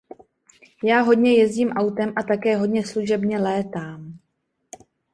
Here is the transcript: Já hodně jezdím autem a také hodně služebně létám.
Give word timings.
Já 0.83 1.01
hodně 1.01 1.37
jezdím 1.37 1.69
autem 1.69 2.13
a 2.15 2.23
také 2.23 2.57
hodně 2.57 2.85
služebně 2.85 3.39
létám. 3.39 4.19